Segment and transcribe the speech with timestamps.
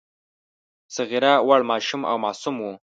[0.95, 2.73] صغیر وړ، ماشوم او معصوم وو.